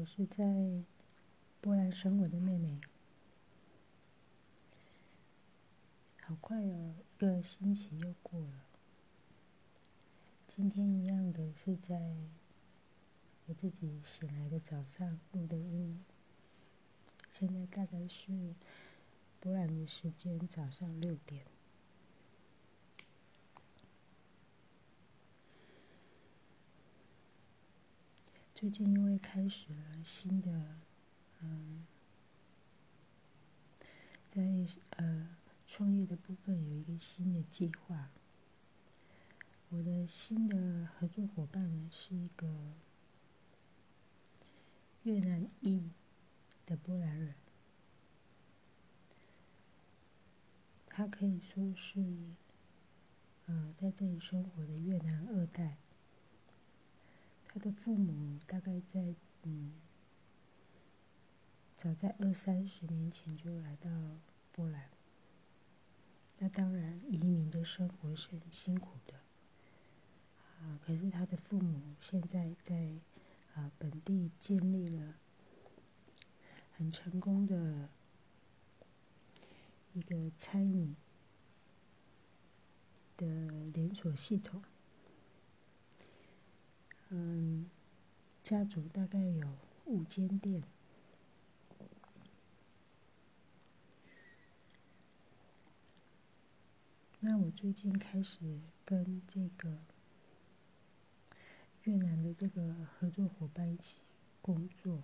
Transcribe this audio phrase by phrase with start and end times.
[0.00, 0.82] 我是在
[1.60, 2.80] 波兰生活的妹妹。
[6.22, 8.64] 好快哦，一个星期又过了。
[10.56, 12.16] 今天一样的是在
[13.44, 16.02] 我自己醒来的早上录的音。
[17.30, 18.54] 现在大概是
[19.38, 21.44] 波兰的时间早上六点。
[28.60, 30.50] 最近因为开始了新的，
[31.40, 31.86] 嗯，
[34.30, 34.42] 在
[34.90, 35.28] 呃。
[35.66, 38.10] 创业的部分有一个新的计划。
[39.70, 42.46] 我的新的合作伙伴呢是一个
[45.04, 45.88] 越南裔
[46.66, 47.34] 的波兰人，
[50.88, 52.02] 他可以说是
[53.46, 55.78] 呃在这里生活的越南二代。
[57.52, 59.12] 他的父母大概在
[59.42, 59.72] 嗯
[61.76, 63.90] 早在二三十年前就来到
[64.52, 64.88] 波兰。
[66.38, 69.14] 那当然，移民的生活是很辛苦的，
[70.60, 72.92] 啊，可是他的父母现在在
[73.54, 75.16] 啊本地建立了
[76.76, 77.88] 很成功的
[79.92, 80.94] 一个餐饮
[83.16, 83.26] 的
[83.74, 84.62] 连锁系统，
[87.10, 87.68] 嗯，
[88.42, 89.48] 家族大概有
[89.84, 90.62] 五间店。
[97.18, 99.78] 那我最近开始跟这个
[101.82, 103.96] 越南的这个合作伙伴一起
[104.40, 105.02] 工作。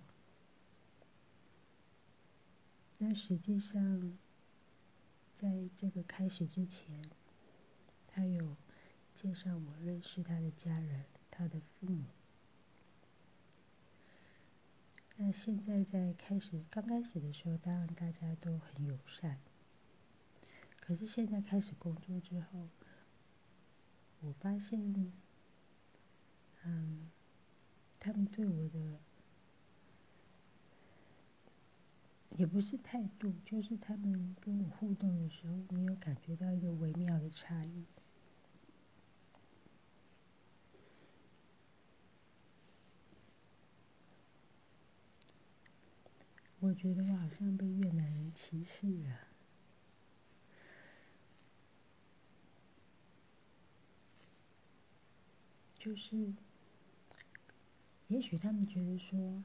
[2.97, 4.17] 那实际上，
[5.37, 7.09] 在这个开始之前，
[8.07, 8.55] 他有
[9.13, 11.03] 介绍我认识他的家人，
[11.37, 12.05] 他的父母。
[15.17, 19.39] 那现在在开始刚开始的时候，当然大家都很友善。
[20.79, 22.67] 可是现在开始工作之后，
[24.21, 25.13] 我发现，
[26.63, 27.11] 嗯，
[27.99, 28.99] 他们对我的
[32.37, 37.85] 也不是态度，就是他们跟我互动的时候，没有感觉到一个微妙的差异。
[46.67, 49.19] 我觉得我好像被越南人歧视了。
[55.79, 56.33] 就是，
[58.09, 59.41] 也许他们觉得说，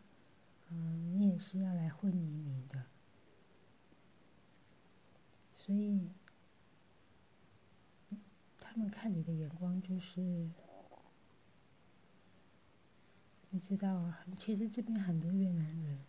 [0.71, 2.87] 嗯，你也是要来混移民的，
[5.56, 6.09] 所以
[8.60, 10.50] 他们看你的眼光就是，
[13.50, 16.00] 你知道，其实这边很多越南人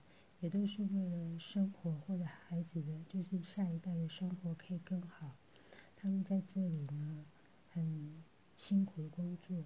[0.44, 5.38] 也都是为了生活或者孩子的，就是下一代的生活可以更好，
[5.96, 7.24] 他们在这里呢，
[7.72, 8.22] 很
[8.58, 9.64] 辛苦的工作。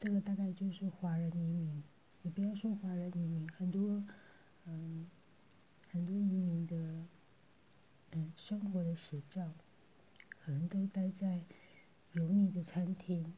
[0.00, 1.80] 这个大概就是华人移民，
[2.24, 4.02] 也不要说华人移民，很多，
[4.64, 5.06] 嗯，
[5.92, 7.06] 很多移民的，
[8.10, 9.52] 嗯，生活的写照，
[10.40, 11.44] 可能都待在
[12.14, 13.32] 油腻的餐厅，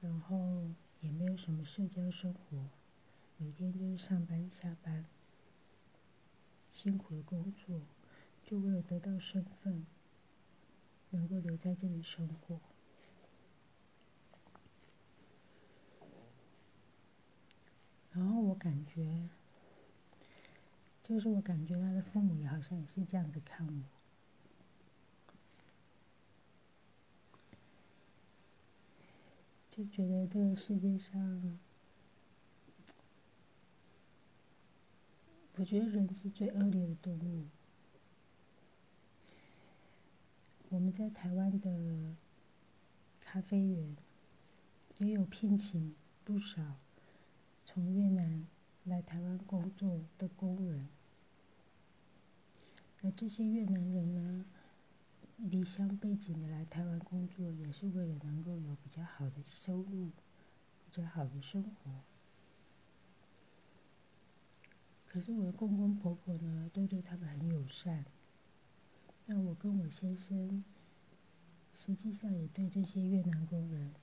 [0.00, 0.70] 然后
[1.00, 2.68] 也没有什么社交生活，
[3.38, 5.04] 每天就是上班下班，
[6.74, 7.80] 辛苦的工作，
[8.44, 9.86] 就为了得到身份，
[11.10, 12.60] 能够留在这里生活。
[18.12, 19.30] 然后我感觉，
[21.02, 23.72] 就是我感觉他的父母也好像也是这样子看我，
[29.70, 31.58] 就觉得这个世界上，
[35.56, 37.46] 我觉得人是最恶劣的动物。
[40.68, 42.16] 我们在台湾的
[43.20, 43.96] 咖啡园
[44.98, 45.94] 也有聘请
[46.24, 46.76] 不少。
[47.64, 48.46] 从越南
[48.84, 50.88] 来台湾工作的工人，
[53.00, 54.44] 那这些越南人呢，
[55.38, 60.10] 离乡背井的来台湾工作，也是为了能够有比较好的收入，
[60.84, 61.90] 比较好的生活。
[65.14, 68.04] 可是我的公公婆婆呢，都对他们很友善。
[69.26, 70.64] 那我跟我先生，
[71.72, 73.94] 实际上也对这些越南工人，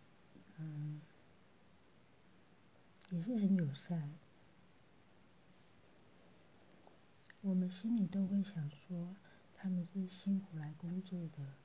[0.58, 1.02] 嗯。
[3.10, 4.14] 也是很友善，
[7.42, 9.14] 我们心里都会想说，
[9.58, 11.56] 他们是辛苦来工作的，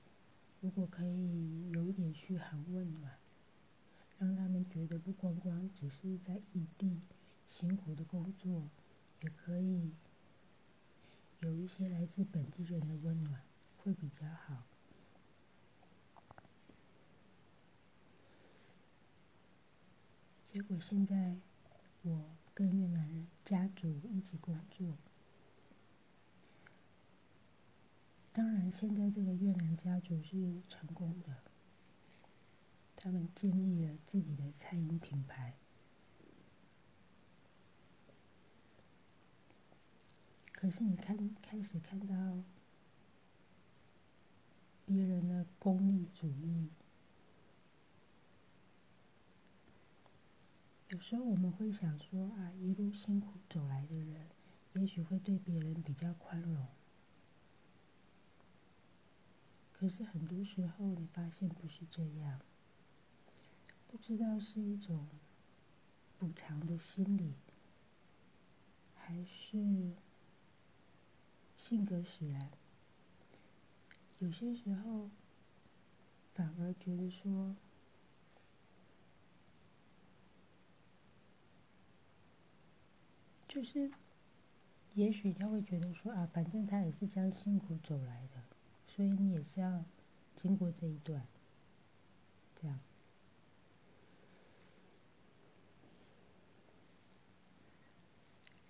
[0.61, 3.17] 如果可以有一点嘘寒问暖，
[4.19, 7.01] 让他们觉得不光光只是在异地
[7.49, 8.69] 辛苦的工作，
[9.21, 9.93] 也可以
[11.41, 13.43] 有一些来自本地人的温暖，
[13.79, 14.63] 会比较好。
[20.45, 21.37] 结果现在
[22.03, 24.97] 我跟越南人家族一起工作，
[28.33, 31.43] 当然现在这个越南家族是成功的，
[32.97, 35.59] 他们建立了自己的餐饮品牌。
[40.67, 42.43] 可是你看，开始看到
[44.85, 46.69] 别人的功利主义，
[50.89, 54.27] 有时候我们会想说啊，一路辛苦走来的人，
[54.75, 56.67] 也许会对别人比较宽容。
[59.73, 62.41] 可是很多时候，你发现不是这样，
[63.87, 65.07] 不知道是一种
[66.19, 67.35] 补偿的心理，
[68.97, 69.95] 还是？
[71.69, 72.49] 性格使然，
[74.21, 75.11] 有些时候
[76.33, 77.57] 反而觉得说，
[83.49, 83.91] 就是，
[84.95, 88.45] 也许他会觉得说啊，反正他也是这样辛苦走来的，
[88.87, 89.85] 所以你也是要
[90.37, 91.27] 经过这一段，
[92.63, 92.79] 这样，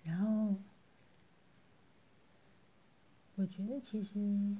[0.02, 0.56] 然后。
[3.38, 4.54] 我觉得其实，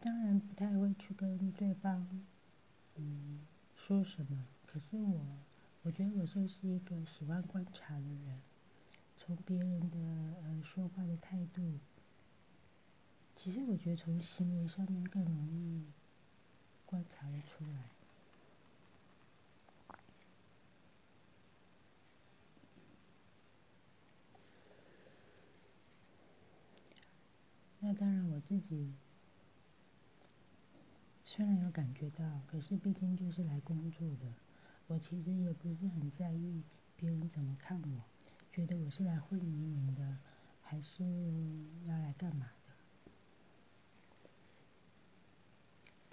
[0.00, 2.08] 当然不太会去跟对方，
[2.96, 4.46] 嗯，说什么。
[4.66, 5.20] 可是我，
[5.82, 8.40] 我觉得我就是一个喜欢观察的人，
[9.16, 9.96] 从别人的
[10.42, 11.78] 呃说话的态度，
[13.36, 15.84] 其实我觉得从行为上面更容易
[16.84, 17.90] 观察的出来。
[27.92, 28.94] 那当然，我自己
[31.24, 34.32] 虽然有感觉到，可是毕竟就是来工作的，
[34.86, 36.62] 我其实也不是很在意
[36.94, 38.04] 别人怎么看我，
[38.52, 40.18] 觉得我是来混移民的，
[40.62, 41.02] 还是
[41.88, 43.10] 要来干嘛的？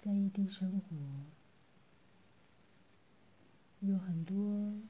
[0.02, 0.96] 在异地生活，
[3.86, 4.82] 有很多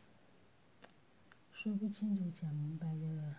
[1.52, 3.35] 说不清楚、讲不明白的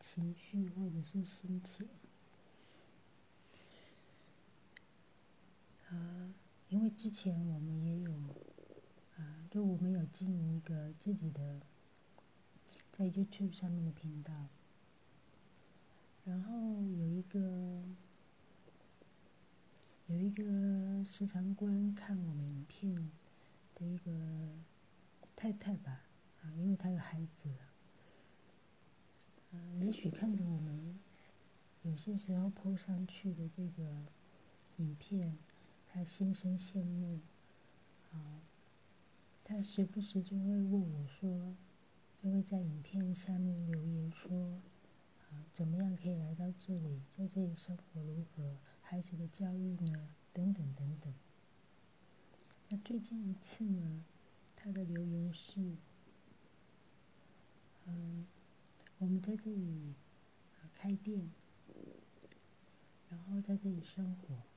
[0.00, 1.86] 情绪或者是心情。
[6.70, 8.12] 因为之前我们也有，
[9.16, 11.60] 啊，就我们有经营一个自己的
[12.92, 14.46] 在 YouTube 上面的频道，
[16.24, 17.82] 然后有一个
[20.06, 23.10] 有一个时常观看我们影片
[23.74, 24.12] 的一个
[25.34, 26.02] 太太吧，
[26.44, 27.50] 啊，因为她有孩子，
[29.50, 30.96] 嗯，也许看着我们
[31.82, 34.04] 有些时候 PO 上去的这个
[34.76, 35.36] 影片。
[35.92, 37.18] 他心生羡慕，
[38.12, 38.40] 啊，
[39.42, 41.54] 他时不时就会问我说，
[42.22, 44.60] 就会在影片下面留言说，
[45.30, 51.12] 啊，怎么样可以来到这里，在这里生活如何，孩子的教育呢，等等等等。
[52.68, 54.04] 那最近一次呢，
[54.54, 55.74] 他的留言是，
[57.86, 58.24] 嗯，
[58.98, 59.94] 我们在这里
[60.76, 61.28] 开店，
[63.08, 64.49] 然后在这里生活。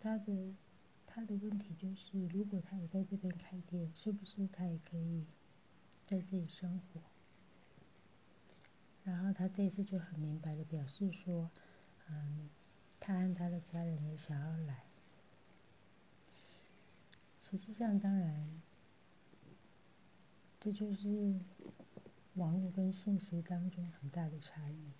[0.00, 0.54] 他的
[1.06, 5.24] 他的问题就是，如果他也在这边开店，是不是他也可以
[6.06, 7.00] 在这里生活？
[9.04, 11.50] 然后他这次就很明白的表示说，
[12.08, 12.48] 嗯，
[13.00, 14.84] 他和他的家人也想要来。
[17.42, 18.62] 实际上，当然，
[20.60, 21.40] 这就是
[22.34, 24.92] 网络跟现实当中很大的差异。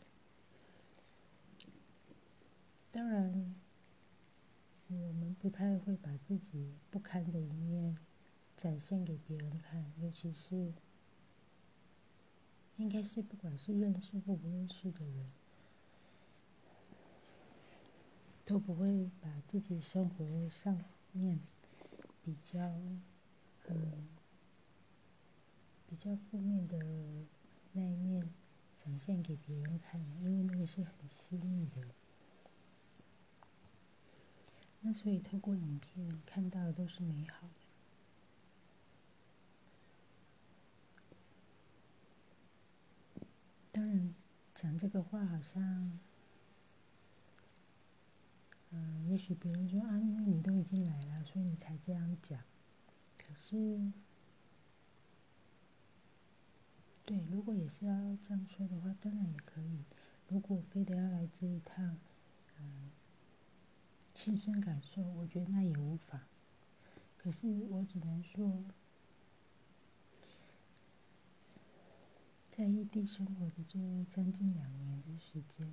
[2.90, 3.54] 当然。
[4.90, 7.97] 我们不太会把自己不堪的一面
[8.57, 10.73] 展现给别人看，尤其是
[12.78, 15.30] 应该是不管是认识或不认识的人，
[18.47, 21.38] 都不会把自己生活上面
[22.23, 22.59] 比较
[23.68, 24.09] 嗯
[25.87, 26.78] 比较负面的
[27.73, 28.26] 那一面
[28.83, 31.83] 展现给别人看，因为那个是很私密的。
[34.88, 37.52] 那所以，透过影片看到的都是美好的。
[43.71, 44.14] 当然，
[44.54, 45.99] 讲这个话好像，
[48.71, 52.40] 嗯，也许别人说啊，因为你都已经来了，所以你才这样讲。
[53.18, 53.92] 可是，
[57.04, 59.85] 对，如果也是要这样说的话，当然也可以。
[60.28, 61.99] 如果非得要来这一趟，
[62.59, 62.90] 嗯，
[64.21, 66.21] 亲身感受，我觉得那也无妨。
[67.17, 68.65] 可是我只能说，
[72.51, 73.79] 在异地生活的这
[74.11, 75.73] 将近两年的时间，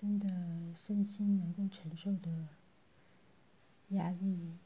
[0.00, 2.48] 真的身心能够承受的
[3.90, 4.58] 压力。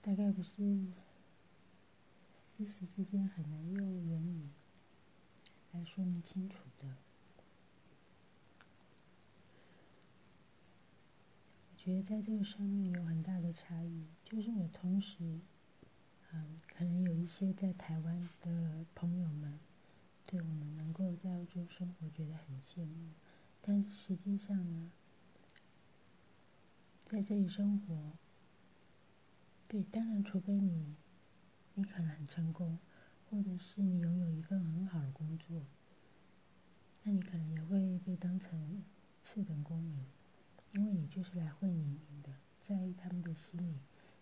[0.00, 0.62] 大概不是
[2.56, 4.48] 一时之间很难用言语
[5.72, 7.09] 来说明清楚的。
[11.90, 15.40] 觉得在这个上面有很大的差异，就是我同时，
[16.30, 19.58] 嗯，可能有一些在台湾的朋友们，
[20.24, 23.10] 对我们能够在欧洲生活觉得很羡慕，
[23.60, 24.92] 但实际上呢，
[27.06, 28.12] 在这里生活。
[29.66, 30.94] 对，当然，除非你，
[31.74, 32.78] 你可能很成功，
[33.28, 35.66] 或者是你拥有一份很好的工作，
[37.02, 38.84] 那你可能也会被当成
[39.24, 40.04] 次等公民，
[40.72, 42.30] 因为你就是来混移民的，
[42.66, 43.78] 在他们的心里，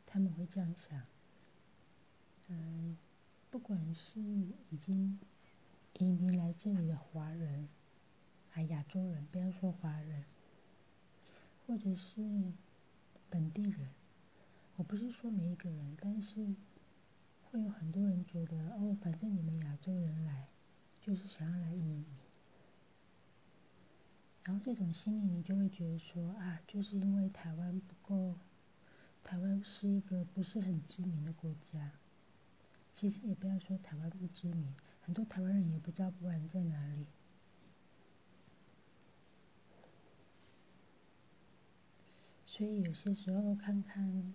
[0.07, 1.03] 他们会这样想。
[2.49, 2.97] 嗯，
[3.51, 5.19] 不管是已经
[5.99, 7.69] 移民来这里的华人，
[8.55, 10.25] 啊，亚洲人，不要说华人，
[11.67, 12.53] 或者是
[13.29, 13.91] 本地人。
[14.77, 16.55] 我不是说每一个人，但是
[17.51, 20.49] 会有很多人觉得，哦，反正你们亚洲人来，
[21.03, 22.07] 就是想要来移民。
[24.49, 28.35] 然后这种心理，你就会觉得说，啊，就是因为台湾不够，
[29.23, 31.93] 台湾是一个不是很知名的国家。
[32.95, 37.05] 其实也不要说台湾不知名，很多台湾人也不知道波兰在哪里。
[42.47, 44.33] 所以有些时候看看。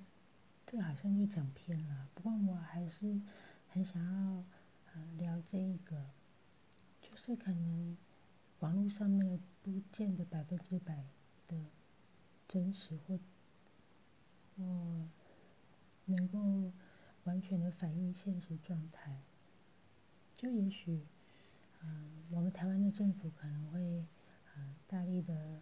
[0.65, 3.21] 这好像就讲偏了，不过我还是
[3.69, 4.43] 很想要
[5.17, 6.09] 聊这一个，
[6.99, 7.95] 就是可能
[8.63, 11.03] 网络上面不见得百分之百
[11.49, 11.57] 的
[12.47, 13.19] 真实或
[14.55, 15.09] 或
[16.05, 16.71] 能够
[17.25, 19.19] 完全的反映现实状态，
[20.37, 21.01] 就也许
[21.81, 24.05] 嗯，我们台湾的政府可能会
[24.55, 25.59] 嗯大力的。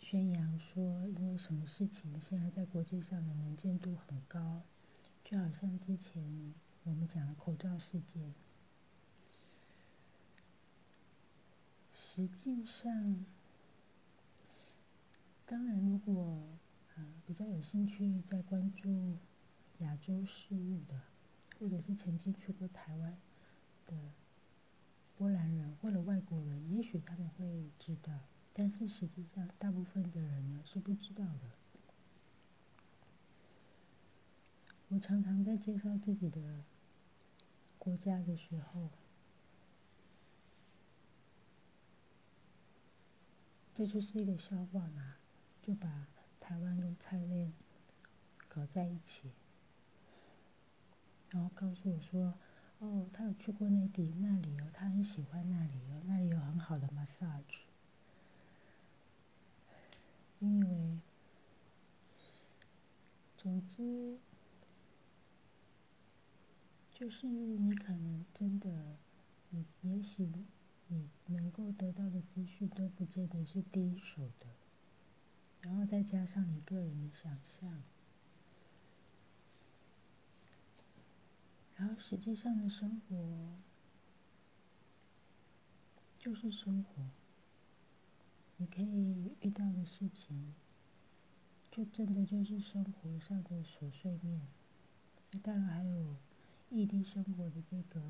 [0.00, 4.62] 宣扬说，因为什么事情现在在国际上的能见度很高，
[5.22, 8.32] 就好像之前我们讲的口罩事件。
[12.18, 13.24] 实际上，
[15.46, 16.42] 当然，如果
[16.96, 19.16] 啊比较有兴趣在关注
[19.78, 21.00] 亚洲事务的，
[21.60, 23.16] 或者是曾经去过台湾
[23.86, 23.94] 的
[25.16, 28.12] 波兰人或者外国人，也许他们会知道。
[28.52, 31.40] 但是实际上，大部分的人呢是不知道的。
[34.88, 36.64] 我常常在介绍自己的
[37.78, 38.90] 国家的时候，
[43.78, 45.14] 这就是一个笑话嘛，
[45.62, 46.08] 就把
[46.40, 47.52] 台湾跟蔡练
[48.48, 49.30] 搞在一起，
[51.30, 52.34] 然后告诉我说
[52.82, 57.60] ：“哦，他有去过内地那里哦，他很喜欢那里哦，那里有很好的 massage。”
[60.40, 60.98] 因为，
[63.36, 64.18] 总之，
[66.90, 68.96] 就是你可能真的，
[69.50, 70.32] 你也许
[70.88, 74.46] 你能够得到的资讯都不见得是第一手的，
[75.60, 77.82] 然后再加上你个人的想象，
[81.76, 83.58] 然后实际上的生活
[86.18, 87.10] 就是生活。
[88.56, 90.52] 你可以遇到的事情，
[91.70, 94.40] 就真的就是生活上的琐碎面。
[95.42, 96.16] 当然还有
[96.70, 98.00] 异地生活的这个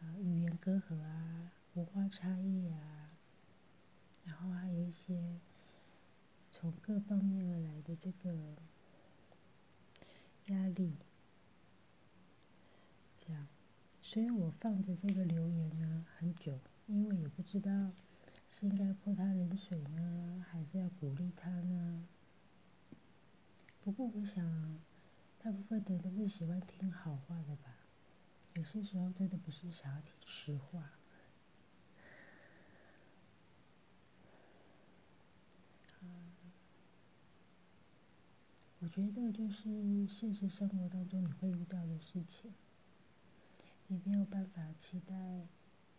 [0.00, 3.10] 啊语言隔阂啊、文化差异啊，
[4.24, 5.38] 然后还有一些
[6.50, 8.56] 从各方面而来的这个
[10.46, 10.96] 压力。
[13.20, 13.46] 这样，
[14.00, 17.92] 所以我放着这个留言呢很久，因为也不知道。
[18.52, 22.06] 是应该泼他冷水呢，还是要鼓励他呢？
[23.82, 24.78] 不过我想，
[25.38, 27.79] 大部分的人都是喜欢听好话的吧。
[28.54, 30.90] 有些时候真的不是想要听实话。
[38.80, 42.52] 我觉得这个就是现实生活当中你会遇到的事情。
[43.88, 45.46] 你没有办法期待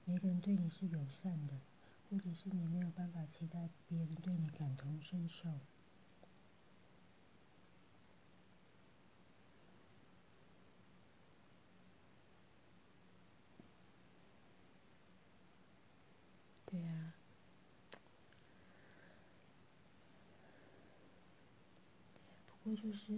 [0.05, 1.53] 每个人对你是友善的。
[2.12, 5.50] 或者是你没有办法期待别人对你感同身受，
[22.82, 23.14] 就是，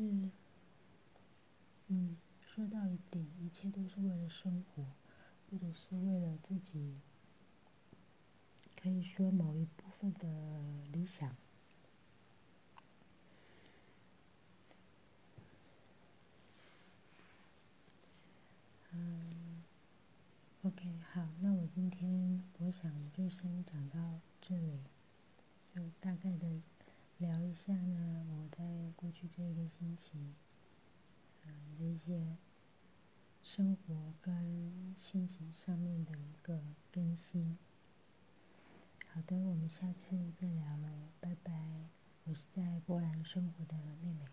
[1.88, 4.84] 嗯，说到一点，一切都是为了生活，
[5.50, 6.98] 或者是为了自己，
[8.76, 10.28] 可以说某一部分的
[10.92, 11.34] 理想。
[18.92, 19.64] 嗯
[20.64, 24.80] ，OK，好，那我今天我想就先讲到这里，
[25.74, 26.62] 就大概的
[27.24, 30.34] 聊一下呢，我在过去这一个星期，
[31.46, 32.36] 嗯的一些
[33.42, 36.62] 生活跟心情上面的一个
[36.92, 37.58] 更新。
[39.08, 41.88] 好的，我们下次再聊了，拜拜。
[42.26, 44.26] 我是在波兰生活的妹妹。